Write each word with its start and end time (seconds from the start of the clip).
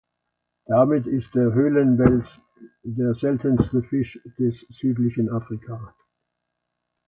Damit 0.65 1.05
ist 1.05 1.35
der 1.35 1.53
Höhlenwels 1.53 2.27
der 2.81 3.13
seltenste 3.13 3.83
Fisch 3.83 4.19
des 4.39 4.65
südlichen 4.69 5.29
Afrika. 5.29 5.93